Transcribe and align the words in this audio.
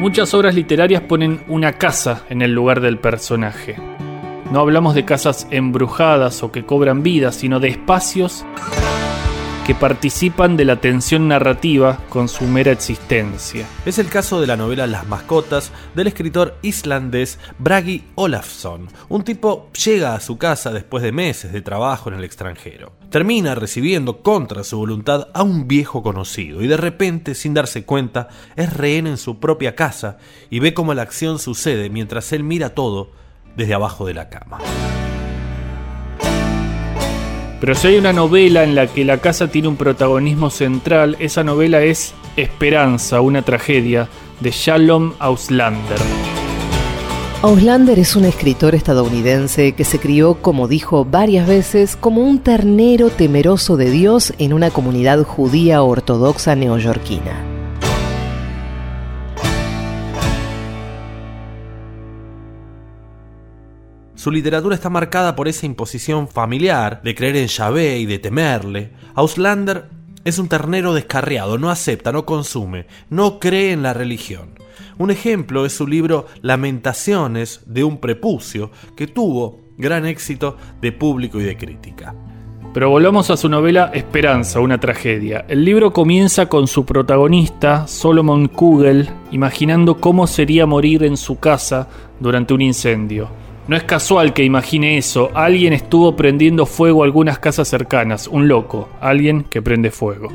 Muchas 0.00 0.32
obras 0.32 0.54
literarias 0.54 1.02
ponen 1.02 1.42
una 1.46 1.74
casa 1.74 2.24
en 2.30 2.40
el 2.40 2.54
lugar 2.54 2.80
del 2.80 2.98
personaje. 2.98 3.76
No 4.50 4.60
hablamos 4.60 4.94
de 4.94 5.04
casas 5.04 5.46
embrujadas 5.50 6.42
o 6.42 6.50
que 6.50 6.64
cobran 6.64 7.02
vida, 7.02 7.32
sino 7.32 7.60
de 7.60 7.68
espacios 7.68 8.46
participan 9.74 10.56
de 10.56 10.64
la 10.64 10.76
tensión 10.76 11.28
narrativa 11.28 11.98
con 12.08 12.28
su 12.28 12.44
mera 12.44 12.72
existencia. 12.72 13.66
Es 13.84 13.98
el 13.98 14.08
caso 14.08 14.40
de 14.40 14.46
la 14.46 14.56
novela 14.56 14.86
Las 14.86 15.06
mascotas 15.06 15.72
del 15.94 16.06
escritor 16.06 16.56
islandés 16.62 17.38
Bragi 17.58 18.04
Olafsson. 18.14 18.88
Un 19.08 19.24
tipo 19.24 19.70
llega 19.72 20.14
a 20.14 20.20
su 20.20 20.38
casa 20.38 20.72
después 20.72 21.02
de 21.02 21.12
meses 21.12 21.52
de 21.52 21.62
trabajo 21.62 22.08
en 22.08 22.16
el 22.16 22.24
extranjero. 22.24 22.92
Termina 23.10 23.54
recibiendo 23.54 24.22
contra 24.22 24.64
su 24.64 24.78
voluntad 24.78 25.28
a 25.34 25.42
un 25.42 25.68
viejo 25.68 26.02
conocido 26.02 26.62
y 26.62 26.66
de 26.66 26.76
repente, 26.76 27.34
sin 27.34 27.54
darse 27.54 27.84
cuenta, 27.84 28.28
es 28.56 28.72
rehén 28.72 29.06
en 29.06 29.18
su 29.18 29.40
propia 29.40 29.74
casa 29.74 30.18
y 30.48 30.60
ve 30.60 30.74
cómo 30.74 30.94
la 30.94 31.02
acción 31.02 31.38
sucede 31.38 31.90
mientras 31.90 32.32
él 32.32 32.44
mira 32.44 32.70
todo 32.70 33.10
desde 33.56 33.74
abajo 33.74 34.06
de 34.06 34.14
la 34.14 34.28
cama. 34.28 34.58
Pero 37.60 37.74
si 37.74 37.88
hay 37.88 37.96
una 37.98 38.14
novela 38.14 38.64
en 38.64 38.74
la 38.74 38.86
que 38.86 39.04
la 39.04 39.18
casa 39.18 39.48
tiene 39.48 39.68
un 39.68 39.76
protagonismo 39.76 40.48
central, 40.48 41.16
esa 41.20 41.44
novela 41.44 41.82
es 41.82 42.14
Esperanza, 42.36 43.20
una 43.20 43.42
tragedia, 43.42 44.08
de 44.40 44.50
Shalom 44.50 45.12
Auslander. 45.18 45.98
Auslander 47.42 47.98
es 47.98 48.16
un 48.16 48.24
escritor 48.24 48.74
estadounidense 48.74 49.72
que 49.72 49.84
se 49.84 49.98
crió, 49.98 50.34
como 50.34 50.68
dijo 50.68 51.04
varias 51.04 51.46
veces, 51.46 51.96
como 51.96 52.22
un 52.22 52.38
ternero 52.38 53.10
temeroso 53.10 53.76
de 53.76 53.90
Dios 53.90 54.32
en 54.38 54.54
una 54.54 54.70
comunidad 54.70 55.22
judía 55.22 55.82
ortodoxa 55.82 56.54
neoyorquina. 56.54 57.49
Su 64.20 64.30
literatura 64.30 64.74
está 64.74 64.90
marcada 64.90 65.34
por 65.34 65.48
esa 65.48 65.64
imposición 65.64 66.28
familiar 66.28 67.00
de 67.02 67.14
creer 67.14 67.36
en 67.36 67.46
Yahvé 67.46 68.00
y 68.00 68.04
de 68.04 68.18
temerle. 68.18 68.90
Auslander 69.14 69.86
es 70.26 70.38
un 70.38 70.46
ternero 70.46 70.92
descarriado, 70.92 71.56
no 71.56 71.70
acepta, 71.70 72.12
no 72.12 72.26
consume, 72.26 72.84
no 73.08 73.38
cree 73.38 73.72
en 73.72 73.82
la 73.82 73.94
religión. 73.94 74.50
Un 74.98 75.10
ejemplo 75.10 75.64
es 75.64 75.72
su 75.72 75.86
libro 75.86 76.26
Lamentaciones 76.42 77.62
de 77.64 77.82
un 77.82 77.96
prepucio, 77.96 78.70
que 78.94 79.06
tuvo 79.06 79.62
gran 79.78 80.04
éxito 80.04 80.58
de 80.82 80.92
público 80.92 81.40
y 81.40 81.44
de 81.44 81.56
crítica. 81.56 82.14
Pero 82.74 82.90
volvamos 82.90 83.30
a 83.30 83.38
su 83.38 83.48
novela 83.48 83.90
Esperanza, 83.94 84.60
una 84.60 84.78
tragedia. 84.78 85.46
El 85.48 85.64
libro 85.64 85.94
comienza 85.94 86.44
con 86.44 86.66
su 86.66 86.84
protagonista, 86.84 87.86
Solomon 87.86 88.48
Kugel, 88.48 89.08
imaginando 89.30 89.96
cómo 89.96 90.26
sería 90.26 90.66
morir 90.66 91.04
en 91.04 91.16
su 91.16 91.38
casa 91.38 91.88
durante 92.20 92.52
un 92.52 92.60
incendio. 92.60 93.49
No 93.70 93.76
es 93.76 93.84
casual 93.84 94.34
que 94.34 94.42
imagine 94.42 94.98
eso. 94.98 95.30
Alguien 95.32 95.72
estuvo 95.72 96.16
prendiendo 96.16 96.66
fuego 96.66 97.02
a 97.02 97.04
algunas 97.04 97.38
casas 97.38 97.68
cercanas. 97.68 98.26
Un 98.26 98.48
loco. 98.48 98.88
Alguien 99.00 99.44
que 99.44 99.62
prende 99.62 99.92
fuego. 99.92 100.28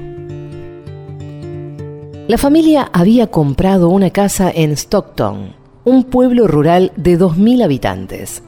La 2.30 2.38
familia 2.38 2.89
había 2.94 3.28
comprado 3.28 3.89
una 3.89 4.11
casa 4.11 4.50
en 4.56 4.72
Stockton, 4.72 5.53
un 5.83 6.06
pueblo 6.06 6.47
rural 6.47 6.94
de 6.95 7.19
2.000 7.19 7.66
habitantes. 7.66 8.41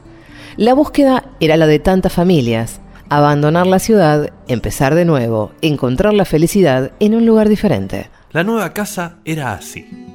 La 0.56 0.72
búsqueda 0.72 1.32
era 1.38 1.58
la 1.58 1.66
de 1.66 1.80
tantas 1.80 2.14
familias. 2.14 2.80
Abandonar 3.10 3.66
la 3.66 3.80
ciudad, 3.80 4.30
empezar 4.46 4.94
de 4.94 5.04
nuevo, 5.04 5.52
encontrar 5.60 6.14
la 6.14 6.24
felicidad 6.24 6.92
en 6.98 7.14
un 7.14 7.26
lugar 7.26 7.50
diferente. 7.50 8.08
La 8.32 8.42
nueva 8.42 8.72
casa 8.72 9.18
era 9.26 9.52
así. 9.52 10.07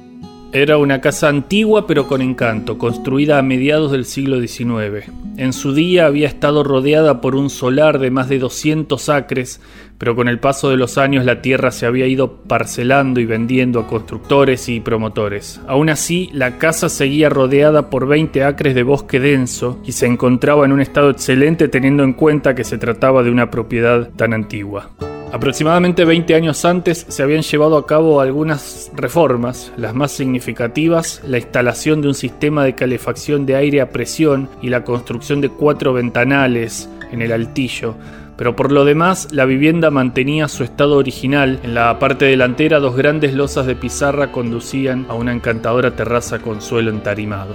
Era 0.54 0.78
una 0.78 1.00
casa 1.00 1.28
antigua 1.28 1.88
pero 1.88 2.06
con 2.06 2.22
encanto, 2.22 2.78
construida 2.78 3.40
a 3.40 3.42
mediados 3.42 3.90
del 3.90 4.04
siglo 4.04 4.40
XIX. 4.40 5.10
En 5.36 5.52
su 5.52 5.74
día 5.74 6.06
había 6.06 6.28
estado 6.28 6.62
rodeada 6.62 7.20
por 7.20 7.34
un 7.34 7.50
solar 7.50 7.98
de 7.98 8.12
más 8.12 8.28
de 8.28 8.38
200 8.38 9.08
acres, 9.08 9.60
pero 9.98 10.14
con 10.14 10.28
el 10.28 10.38
paso 10.38 10.70
de 10.70 10.76
los 10.76 10.96
años 10.96 11.24
la 11.24 11.42
tierra 11.42 11.72
se 11.72 11.86
había 11.86 12.06
ido 12.06 12.36
parcelando 12.44 13.18
y 13.18 13.26
vendiendo 13.26 13.80
a 13.80 13.88
constructores 13.88 14.68
y 14.68 14.78
promotores. 14.78 15.60
Aún 15.66 15.90
así, 15.90 16.30
la 16.32 16.56
casa 16.56 16.88
seguía 16.88 17.28
rodeada 17.28 17.90
por 17.90 18.06
20 18.06 18.44
acres 18.44 18.76
de 18.76 18.84
bosque 18.84 19.18
denso 19.18 19.80
y 19.84 19.90
se 19.90 20.06
encontraba 20.06 20.64
en 20.64 20.70
un 20.70 20.80
estado 20.80 21.10
excelente 21.10 21.66
teniendo 21.66 22.04
en 22.04 22.12
cuenta 22.12 22.54
que 22.54 22.62
se 22.62 22.78
trataba 22.78 23.24
de 23.24 23.32
una 23.32 23.50
propiedad 23.50 24.08
tan 24.10 24.32
antigua. 24.32 24.90
Aproximadamente 25.34 26.04
20 26.04 26.32
años 26.36 26.64
antes 26.64 27.06
se 27.08 27.20
habían 27.24 27.42
llevado 27.42 27.76
a 27.76 27.88
cabo 27.88 28.20
algunas 28.20 28.92
reformas, 28.94 29.72
las 29.76 29.92
más 29.92 30.12
significativas, 30.12 31.20
la 31.26 31.38
instalación 31.38 32.00
de 32.00 32.06
un 32.06 32.14
sistema 32.14 32.62
de 32.62 32.76
calefacción 32.76 33.44
de 33.44 33.56
aire 33.56 33.80
a 33.80 33.90
presión 33.90 34.48
y 34.62 34.68
la 34.68 34.84
construcción 34.84 35.40
de 35.40 35.48
cuatro 35.48 35.92
ventanales 35.92 36.88
en 37.10 37.20
el 37.20 37.32
altillo, 37.32 37.96
pero 38.36 38.54
por 38.54 38.70
lo 38.70 38.84
demás 38.84 39.26
la 39.32 39.44
vivienda 39.44 39.90
mantenía 39.90 40.46
su 40.46 40.62
estado 40.62 40.96
original. 40.96 41.58
En 41.64 41.74
la 41.74 41.98
parte 41.98 42.26
delantera 42.26 42.78
dos 42.78 42.94
grandes 42.94 43.34
losas 43.34 43.66
de 43.66 43.74
pizarra 43.74 44.30
conducían 44.30 45.04
a 45.08 45.14
una 45.14 45.32
encantadora 45.32 45.96
terraza 45.96 46.38
con 46.38 46.62
suelo 46.62 46.90
entarimado. 46.90 47.54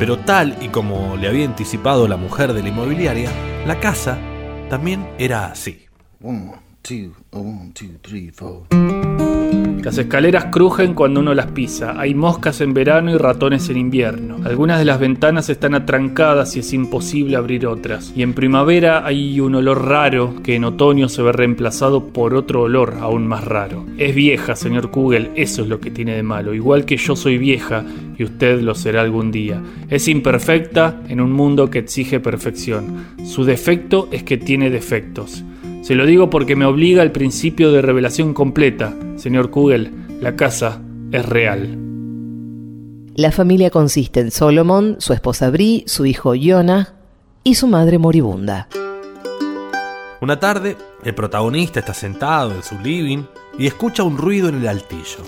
Pero 0.00 0.18
tal 0.18 0.56
y 0.60 0.66
como 0.70 1.16
le 1.16 1.28
había 1.28 1.44
anticipado 1.44 2.08
la 2.08 2.16
mujer 2.16 2.54
de 2.54 2.64
la 2.64 2.70
inmobiliaria, 2.70 3.30
la 3.68 3.78
casa 3.78 4.18
también 4.68 5.06
era 5.16 5.46
así. 5.46 5.85
Las 9.84 9.98
escaleras 9.98 10.46
crujen 10.46 10.94
cuando 10.94 11.20
uno 11.20 11.34
las 11.34 11.52
pisa. 11.52 11.94
Hay 12.00 12.14
moscas 12.14 12.60
en 12.60 12.74
verano 12.74 13.12
y 13.12 13.16
ratones 13.16 13.68
en 13.68 13.76
invierno. 13.76 14.38
Algunas 14.44 14.80
de 14.80 14.84
las 14.84 14.98
ventanas 14.98 15.48
están 15.48 15.76
atrancadas 15.76 16.56
y 16.56 16.60
es 16.60 16.72
imposible 16.72 17.36
abrir 17.36 17.68
otras. 17.68 18.12
Y 18.16 18.22
en 18.22 18.34
primavera 18.34 19.06
hay 19.06 19.38
un 19.38 19.54
olor 19.54 19.86
raro 19.86 20.42
que 20.42 20.56
en 20.56 20.64
otoño 20.64 21.08
se 21.08 21.22
ve 21.22 21.30
reemplazado 21.30 22.08
por 22.08 22.34
otro 22.34 22.62
olor 22.62 22.94
aún 23.00 23.28
más 23.28 23.44
raro. 23.44 23.86
Es 23.96 24.12
vieja, 24.14 24.56
señor 24.56 24.90
Kugel, 24.90 25.30
eso 25.36 25.62
es 25.62 25.68
lo 25.68 25.78
que 25.78 25.92
tiene 25.92 26.16
de 26.16 26.24
malo. 26.24 26.54
Igual 26.54 26.84
que 26.84 26.96
yo 26.96 27.14
soy 27.14 27.38
vieja 27.38 27.84
y 28.18 28.24
usted 28.24 28.60
lo 28.62 28.74
será 28.74 29.02
algún 29.02 29.30
día. 29.30 29.62
Es 29.88 30.08
imperfecta 30.08 31.02
en 31.08 31.20
un 31.20 31.30
mundo 31.30 31.70
que 31.70 31.78
exige 31.78 32.18
perfección. 32.18 33.06
Su 33.24 33.44
defecto 33.44 34.08
es 34.10 34.24
que 34.24 34.36
tiene 34.36 34.70
defectos. 34.70 35.44
Se 35.86 35.94
lo 35.94 36.04
digo 36.04 36.30
porque 36.30 36.56
me 36.56 36.64
obliga 36.64 37.00
al 37.02 37.12
principio 37.12 37.70
de 37.70 37.80
revelación 37.80 38.34
completa. 38.34 38.92
Señor 39.14 39.52
Kugel, 39.52 39.92
la 40.20 40.34
casa 40.34 40.82
es 41.12 41.24
real. 41.24 41.78
La 43.14 43.30
familia 43.30 43.70
consiste 43.70 44.18
en 44.18 44.32
Solomon, 44.32 44.96
su 44.98 45.12
esposa 45.12 45.48
Bri, 45.48 45.84
su 45.86 46.04
hijo 46.04 46.34
Jonah 46.34 46.96
y 47.44 47.54
su 47.54 47.68
madre 47.68 47.98
moribunda. 47.98 48.66
Una 50.20 50.40
tarde, 50.40 50.76
el 51.04 51.14
protagonista 51.14 51.78
está 51.78 51.94
sentado 51.94 52.52
en 52.52 52.64
su 52.64 52.76
living 52.80 53.22
y 53.56 53.68
escucha 53.68 54.02
un 54.02 54.18
ruido 54.18 54.48
en 54.48 54.56
el 54.56 54.66
altillo 54.66 55.22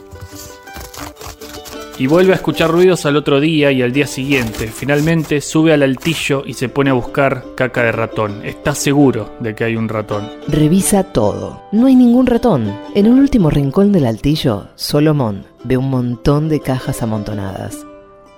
y 1.98 2.06
vuelve 2.06 2.32
a 2.32 2.36
escuchar 2.36 2.70
ruidos 2.70 3.04
al 3.06 3.16
otro 3.16 3.40
día 3.40 3.72
y 3.72 3.82
al 3.82 3.92
día 3.92 4.06
siguiente. 4.06 4.68
Finalmente 4.68 5.40
sube 5.40 5.72
al 5.72 5.82
altillo 5.82 6.44
y 6.46 6.54
se 6.54 6.68
pone 6.68 6.90
a 6.90 6.94
buscar 6.94 7.44
caca 7.56 7.82
de 7.82 7.92
ratón. 7.92 8.44
Está 8.44 8.74
seguro 8.74 9.32
de 9.40 9.54
que 9.54 9.64
hay 9.64 9.76
un 9.76 9.88
ratón. 9.88 10.30
Revisa 10.46 11.02
todo. 11.04 11.62
No 11.72 11.86
hay 11.86 11.96
ningún 11.96 12.26
ratón. 12.26 12.72
En 12.94 13.08
un 13.08 13.18
último 13.18 13.50
rincón 13.50 13.92
del 13.92 14.06
altillo, 14.06 14.68
Solomón 14.76 15.44
ve 15.64 15.76
un 15.76 15.90
montón 15.90 16.48
de 16.48 16.60
cajas 16.60 17.02
amontonadas. 17.02 17.84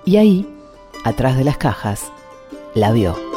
Y 0.05 0.17
ahí, 0.17 0.47
atrás 1.03 1.37
de 1.37 1.43
las 1.43 1.57
cajas, 1.57 2.11
la 2.73 2.91
vio. 2.91 3.30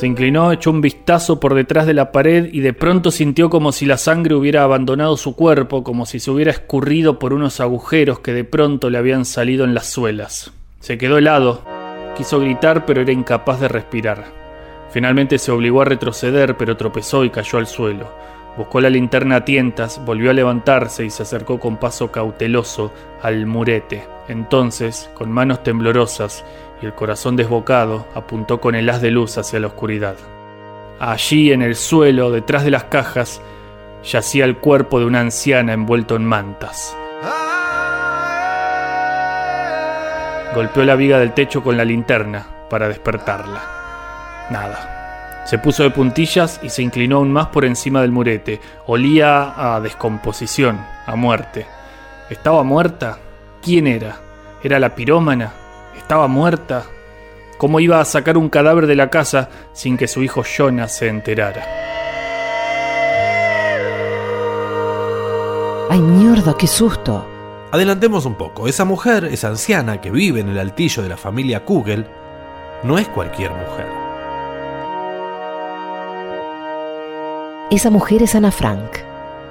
Se 0.00 0.06
inclinó, 0.06 0.50
echó 0.50 0.70
un 0.70 0.80
vistazo 0.80 1.40
por 1.40 1.52
detrás 1.52 1.84
de 1.84 1.92
la 1.92 2.10
pared 2.10 2.48
y 2.54 2.60
de 2.60 2.72
pronto 2.72 3.10
sintió 3.10 3.50
como 3.50 3.70
si 3.70 3.84
la 3.84 3.98
sangre 3.98 4.34
hubiera 4.34 4.62
abandonado 4.62 5.18
su 5.18 5.36
cuerpo, 5.36 5.84
como 5.84 6.06
si 6.06 6.20
se 6.20 6.30
hubiera 6.30 6.50
escurrido 6.50 7.18
por 7.18 7.34
unos 7.34 7.60
agujeros 7.60 8.20
que 8.20 8.32
de 8.32 8.44
pronto 8.44 8.88
le 8.88 8.96
habían 8.96 9.26
salido 9.26 9.62
en 9.66 9.74
las 9.74 9.88
suelas. 9.88 10.54
Se 10.78 10.96
quedó 10.96 11.18
helado. 11.18 11.60
Quiso 12.16 12.40
gritar, 12.40 12.86
pero 12.86 13.02
era 13.02 13.12
incapaz 13.12 13.60
de 13.60 13.68
respirar. 13.68 14.24
Finalmente 14.90 15.36
se 15.36 15.52
obligó 15.52 15.82
a 15.82 15.84
retroceder, 15.84 16.56
pero 16.56 16.78
tropezó 16.78 17.22
y 17.26 17.28
cayó 17.28 17.58
al 17.58 17.66
suelo. 17.66 18.10
Buscó 18.56 18.80
la 18.80 18.88
linterna 18.88 19.36
a 19.36 19.44
tientas, 19.44 20.02
volvió 20.06 20.30
a 20.30 20.34
levantarse 20.34 21.04
y 21.04 21.10
se 21.10 21.24
acercó 21.24 21.60
con 21.60 21.76
paso 21.76 22.10
cauteloso 22.10 22.90
al 23.20 23.44
murete. 23.44 24.04
Entonces, 24.28 25.10
con 25.12 25.30
manos 25.30 25.62
temblorosas, 25.62 26.42
y 26.82 26.86
el 26.86 26.94
corazón 26.94 27.36
desbocado 27.36 28.06
apuntó 28.14 28.60
con 28.60 28.74
el 28.74 28.88
haz 28.88 29.00
de 29.00 29.10
luz 29.10 29.38
hacia 29.38 29.60
la 29.60 29.68
oscuridad. 29.68 30.16
Allí 30.98 31.52
en 31.52 31.62
el 31.62 31.76
suelo, 31.76 32.30
detrás 32.30 32.64
de 32.64 32.70
las 32.70 32.84
cajas, 32.84 33.40
yacía 34.04 34.44
el 34.44 34.58
cuerpo 34.58 34.98
de 34.98 35.06
una 35.06 35.20
anciana 35.20 35.72
envuelto 35.72 36.16
en 36.16 36.24
mantas. 36.24 36.96
Golpeó 40.54 40.84
la 40.84 40.96
viga 40.96 41.18
del 41.18 41.32
techo 41.32 41.62
con 41.62 41.76
la 41.76 41.84
linterna 41.84 42.46
para 42.68 42.88
despertarla. 42.88 43.60
Nada. 44.50 45.44
Se 45.46 45.58
puso 45.58 45.82
de 45.82 45.90
puntillas 45.90 46.60
y 46.62 46.70
se 46.70 46.82
inclinó 46.82 47.16
aún 47.16 47.32
más 47.32 47.46
por 47.46 47.64
encima 47.64 48.02
del 48.02 48.12
murete. 48.12 48.60
Olía 48.86 49.54
a 49.56 49.80
descomposición, 49.80 50.78
a 51.06 51.16
muerte. 51.16 51.66
¿Estaba 52.28 52.62
muerta? 52.62 53.18
¿Quién 53.62 53.86
era? 53.86 54.16
¿Era 54.62 54.78
la 54.78 54.94
pirómana? 54.94 55.52
¿Estaba 55.96 56.28
muerta? 56.28 56.84
¿Cómo 57.58 57.80
iba 57.80 58.00
a 58.00 58.04
sacar 58.04 58.38
un 58.38 58.48
cadáver 58.48 58.86
de 58.86 58.96
la 58.96 59.10
casa 59.10 59.48
sin 59.72 59.96
que 59.96 60.08
su 60.08 60.22
hijo 60.22 60.42
Jonas 60.42 60.96
se 60.96 61.08
enterara? 61.08 61.62
¡Ay, 65.90 66.00
mierda, 66.00 66.56
qué 66.56 66.66
susto! 66.66 67.26
Adelantemos 67.72 68.24
un 68.24 68.34
poco. 68.34 68.66
Esa 68.66 68.84
mujer, 68.84 69.26
esa 69.26 69.48
anciana 69.48 70.00
que 70.00 70.10
vive 70.10 70.40
en 70.40 70.48
el 70.48 70.58
altillo 70.58 71.02
de 71.02 71.08
la 71.08 71.16
familia 71.16 71.64
Kugel, 71.64 72.06
no 72.82 72.98
es 72.98 73.08
cualquier 73.08 73.50
mujer. 73.50 73.86
Esa 77.70 77.90
mujer 77.90 78.22
es 78.22 78.34
Ana 78.34 78.50
Frank. 78.50 78.98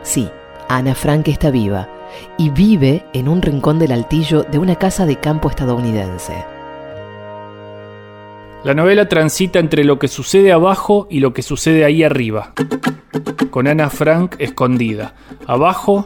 Sí, 0.04 0.30
Ana 0.68 0.96
Frank 0.96 1.28
está 1.28 1.52
viva 1.52 1.99
y 2.38 2.50
vive 2.50 3.06
en 3.14 3.28
un 3.28 3.42
rincón 3.42 3.80
del 3.80 3.92
altillo 3.92 4.44
de 4.44 4.60
una 4.60 4.76
casa 4.76 5.06
de 5.06 5.18
campo 5.18 5.50
estadounidense. 5.50 6.46
La 8.64 8.74
novela 8.74 9.08
transita 9.08 9.60
entre 9.60 9.86
lo 9.86 10.00
que 10.00 10.10
sucede 10.10 10.52
abajo 10.52 11.08
y 11.10 11.22
lo 11.22 11.34
que 11.34 11.42
sucede 11.42 11.86
ahí 11.86 12.04
arriba, 12.04 12.54
con 13.52 13.68
Ana 13.68 13.90
Frank 13.90 14.36
escondida. 14.40 15.14
Abajo, 15.48 16.06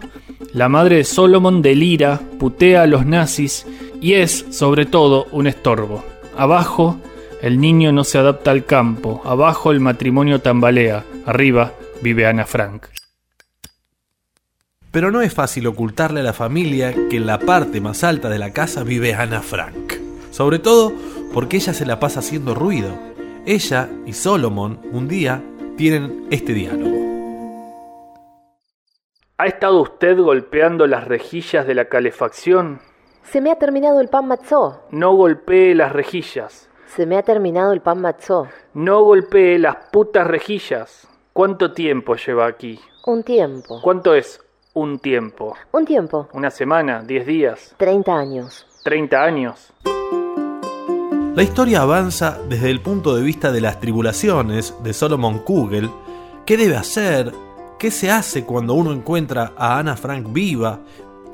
la 0.53 0.69
madre 0.69 0.97
de 0.97 1.03
Solomon 1.03 1.63
delira, 1.63 2.21
putea 2.37 2.83
a 2.83 2.87
los 2.87 3.07
nazis 3.07 3.65
y 4.01 4.13
es, 4.13 4.45
sobre 4.51 4.85
todo, 4.85 5.25
un 5.31 5.47
estorbo. 5.47 6.03
Abajo, 6.37 6.97
el 7.41 7.59
niño 7.59 7.91
no 7.91 8.03
se 8.03 8.19
adapta 8.19 8.51
al 8.51 8.65
campo. 8.65 9.21
Abajo, 9.25 9.71
el 9.71 9.79
matrimonio 9.79 10.39
tambalea. 10.39 11.03
Arriba, 11.25 11.73
vive 12.01 12.27
Ana 12.27 12.45
Frank. 12.45 12.85
Pero 14.93 15.09
no 15.09 15.23
es 15.23 15.33
fácil 15.33 15.65
ocultarle 15.65 16.19
a 16.19 16.23
la 16.23 16.33
familia 16.33 16.93
que 17.09 17.17
en 17.17 17.25
la 17.25 17.39
parte 17.39 17.81
más 17.81 18.03
alta 18.03 18.29
de 18.29 18.37
la 18.37 18.53
casa 18.53 18.83
vive 18.83 19.15
Ana 19.15 19.41
Frank. 19.41 19.93
Sobre 20.29 20.59
todo 20.59 20.93
porque 21.33 21.57
ella 21.57 21.73
se 21.73 21.87
la 21.87 21.99
pasa 21.99 22.19
haciendo 22.19 22.53
ruido. 22.53 22.91
Ella 23.47 23.89
y 24.05 24.13
Solomon 24.13 24.79
un 24.91 25.07
día 25.07 25.41
tienen 25.77 26.27
este 26.29 26.53
diálogo. 26.53 26.95
¿Ha 29.39 29.47
estado 29.47 29.81
usted 29.81 30.15
golpeando 30.15 30.85
las 30.85 31.07
rejillas 31.07 31.65
de 31.65 31.73
la 31.73 31.85
calefacción? 31.85 32.79
Se 33.23 33.41
me 33.41 33.49
ha 33.49 33.55
terminado 33.55 33.99
el 33.99 34.09
pan 34.09 34.27
matzó. 34.27 34.83
No 34.91 35.15
golpee 35.15 35.73
las 35.73 35.91
rejillas. 35.91 36.69
Se 36.85 37.07
me 37.07 37.17
ha 37.17 37.23
terminado 37.23 37.73
el 37.73 37.81
pan 37.81 37.99
matzó. 37.99 38.47
No 38.75 39.01
golpee 39.01 39.57
las 39.57 39.75
putas 39.91 40.27
rejillas. 40.27 41.07
¿Cuánto 41.33 41.73
tiempo 41.73 42.15
lleva 42.15 42.45
aquí? 42.45 42.79
Un 43.07 43.23
tiempo. 43.23 43.81
¿Cuánto 43.81 44.13
es 44.13 44.42
un 44.73 44.99
tiempo? 44.99 45.55
Un 45.71 45.85
tiempo. 45.85 46.27
¿Una 46.33 46.49
semana? 46.49 47.03
¿Diez 47.03 47.25
días? 47.25 47.75
Treinta 47.77 48.17
años. 48.17 48.65
¿Treinta 48.83 49.23
años? 49.23 49.71
La 51.35 51.43
historia 51.43 51.81
avanza 51.81 52.39
desde 52.47 52.69
el 52.69 52.81
punto 52.81 53.15
de 53.15 53.23
vista 53.23 53.51
de 53.51 53.61
las 53.61 53.79
tribulaciones 53.79 54.75
de 54.83 54.93
Solomon 54.93 55.39
Kugel. 55.39 55.89
¿Qué 56.45 56.57
debe 56.57 56.75
hacer? 56.75 57.31
¿Qué 57.79 57.91
se 57.91 58.11
hace 58.11 58.45
cuando 58.45 58.73
uno 58.73 58.91
encuentra 58.93 59.53
a 59.57 59.79
Ana 59.79 59.95
Frank 59.95 60.31
viva? 60.31 60.79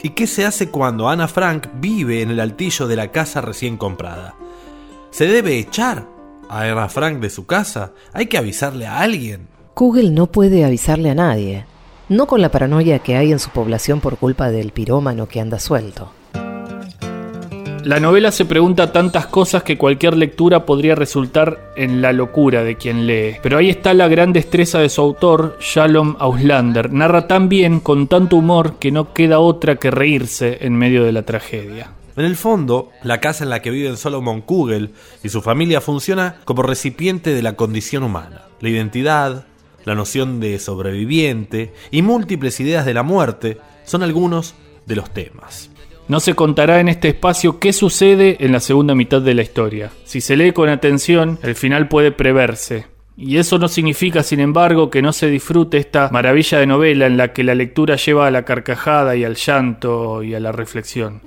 ¿Y 0.01 0.11
qué 0.11 0.27
se 0.27 0.45
hace 0.45 0.69
cuando 0.69 1.09
Ana 1.09 1.27
Frank 1.27 1.67
vive 1.75 2.21
en 2.21 2.31
el 2.31 2.39
altillo 2.39 2.87
de 2.87 2.95
la 2.95 3.11
casa 3.11 3.41
recién 3.41 3.77
comprada? 3.77 4.35
¿Se 5.11 5.27
debe 5.27 5.59
echar 5.59 6.07
a 6.47 6.61
Ana 6.61 6.87
Frank 6.87 7.19
de 7.19 7.29
su 7.29 7.45
casa? 7.45 7.91
¿Hay 8.13 8.27
que 8.27 8.37
avisarle 8.37 8.87
a 8.87 8.99
alguien? 8.99 9.47
Kugel 9.73 10.13
no 10.13 10.27
puede 10.27 10.63
avisarle 10.63 11.09
a 11.09 11.15
nadie. 11.15 11.65
No 12.09 12.25
con 12.25 12.41
la 12.41 12.49
paranoia 12.49 12.97
que 12.99 13.15
hay 13.15 13.31
en 13.31 13.37
su 13.37 13.51
población 13.51 14.01
por 14.01 14.17
culpa 14.17 14.49
del 14.49 14.71
pirómano 14.71 15.27
que 15.27 15.39
anda 15.39 15.59
suelto. 15.59 16.11
La 17.83 17.99
novela 17.99 18.31
se 18.31 18.45
pregunta 18.45 18.91
tantas 18.91 19.27
cosas 19.27 19.61
que 19.61 19.77
cualquier 19.77 20.17
lectura 20.17 20.65
podría 20.65 20.95
resultar 20.95 21.71
en 21.75 22.01
la 22.01 22.11
locura 22.11 22.63
de 22.63 22.75
quien 22.77 23.05
lee. 23.05 23.35
Pero 23.43 23.59
ahí 23.59 23.69
está 23.69 23.93
la 23.93 24.07
gran 24.07 24.33
destreza 24.33 24.79
de 24.79 24.89
su 24.89 25.01
autor, 25.01 25.57
Shalom 25.61 26.15
Auslander. 26.19 26.91
Narra 26.91 27.27
tan 27.27 27.47
bien, 27.47 27.79
con 27.79 28.07
tanto 28.07 28.37
humor, 28.37 28.79
que 28.79 28.91
no 28.91 29.13
queda 29.13 29.39
otra 29.39 29.75
que 29.75 29.91
reírse 29.91 30.57
en 30.61 30.75
medio 30.75 31.03
de 31.03 31.11
la 31.11 31.21
tragedia. 31.21 31.91
En 32.17 32.25
el 32.25 32.35
fondo, 32.35 32.89
la 33.03 33.21
casa 33.21 33.43
en 33.43 33.51
la 33.51 33.61
que 33.61 33.69
viven 33.69 33.97
Solomon 33.97 34.41
Kugel 34.41 34.91
y 35.23 35.29
su 35.29 35.41
familia 35.41 35.79
funciona 35.79 36.37
como 36.43 36.63
recipiente 36.63 37.33
de 37.33 37.43
la 37.43 37.53
condición 37.53 38.03
humana. 38.03 38.41
La 38.59 38.69
identidad, 38.69 39.45
la 39.85 39.95
noción 39.95 40.39
de 40.39 40.59
sobreviviente 40.59 41.73
y 41.91 42.01
múltiples 42.01 42.59
ideas 42.59 42.85
de 42.85 42.93
la 42.93 43.03
muerte 43.03 43.57
son 43.85 44.03
algunos 44.03 44.55
de 44.85 44.95
los 44.95 45.11
temas. 45.11 45.69
No 46.07 46.19
se 46.19 46.33
contará 46.33 46.79
en 46.79 46.89
este 46.89 47.09
espacio 47.09 47.59
qué 47.59 47.71
sucede 47.71 48.37
en 48.39 48.51
la 48.51 48.59
segunda 48.59 48.95
mitad 48.95 49.21
de 49.21 49.35
la 49.35 49.43
historia. 49.43 49.91
Si 50.05 50.21
se 50.21 50.35
lee 50.35 50.53
con 50.53 50.67
atención, 50.67 51.37
el 51.43 51.53
final 51.53 51.87
puede 51.87 52.11
preverse. 52.11 52.87
Y 53.15 53.37
eso 53.37 53.59
no 53.59 53.67
significa, 53.67 54.23
sin 54.23 54.39
embargo, 54.39 54.89
que 54.89 55.01
no 55.01 55.13
se 55.13 55.29
disfrute 55.29 55.77
esta 55.77 56.09
maravilla 56.09 56.57
de 56.57 56.65
novela 56.65 57.05
en 57.05 57.17
la 57.17 57.33
que 57.33 57.43
la 57.43 57.53
lectura 57.53 57.95
lleva 57.95 58.25
a 58.25 58.31
la 58.31 58.45
carcajada 58.45 59.15
y 59.15 59.23
al 59.23 59.35
llanto 59.35 60.23
y 60.23 60.33
a 60.33 60.39
la 60.39 60.51
reflexión. 60.51 61.21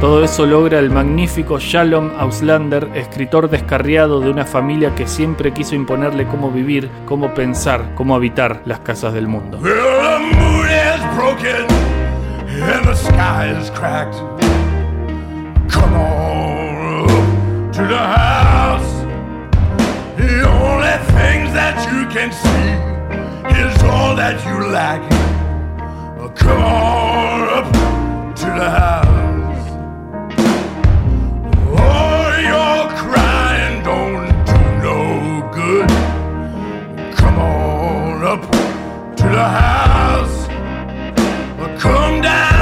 Todo 0.00 0.22
eso 0.22 0.46
logra 0.46 0.78
el 0.78 0.90
magnífico 0.90 1.58
Shalom 1.58 2.12
Auslander, 2.16 2.88
escritor 2.94 3.50
descarriado 3.50 4.20
de 4.20 4.30
una 4.30 4.44
familia 4.44 4.94
que 4.94 5.08
siempre 5.08 5.52
quiso 5.52 5.74
imponerle 5.74 6.24
cómo 6.28 6.52
vivir, 6.52 6.88
cómo 7.04 7.34
pensar, 7.34 7.96
cómo 7.96 8.14
habitar 8.14 8.62
las 8.64 8.78
casas 8.78 9.12
del 9.12 9.26
mundo. 9.26 9.58
Come 26.38 26.62
on 26.62 27.42
up 27.48 27.72
to 28.36 28.46
the 28.46 28.70
house. 28.70 29.07
Come 41.88 42.20
down 42.20 42.57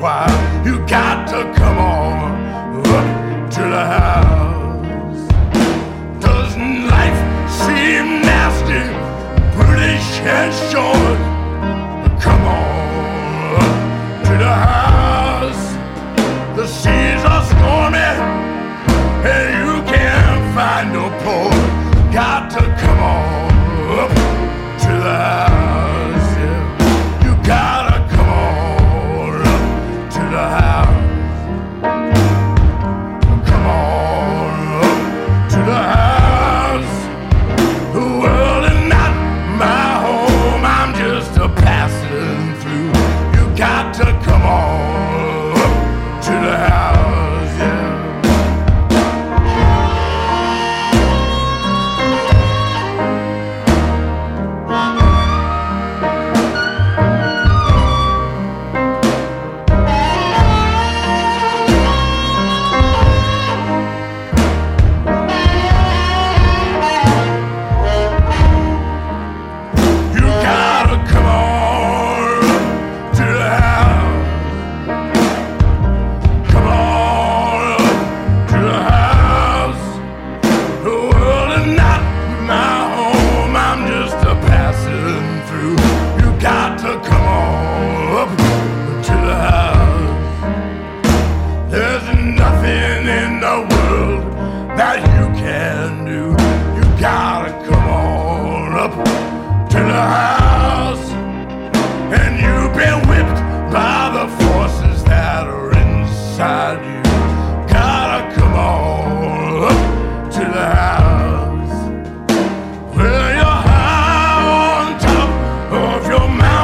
choir. 0.00 0.32
You 0.64 0.78
got 0.86 1.28
to 1.28 1.40
come 1.54 1.78
on 1.78 2.86
up 2.86 3.50
to 3.56 3.62
the 3.74 3.84
house. 3.98 5.22
Doesn't 6.24 6.88
life 6.88 7.20
seem 7.62 8.06
nasty, 8.32 8.84
brutish 9.54 10.10
and 10.38 10.52
short? 10.70 11.20
Come 12.26 12.44
on 12.60 13.56
up 13.64 14.24
to 14.26 14.32
the 14.44 14.54
house. 14.70 15.64
The 16.56 16.66
seas 16.66 17.22
are 17.32 17.44
stormy, 17.52 18.10
and 19.32 19.48
you 19.60 19.74
can't 19.92 20.54
find 20.54 20.92
no 20.94 21.04
port. 21.22 21.79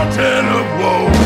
Mountain 0.07 0.47
of 0.47 0.81
woe. 0.81 1.26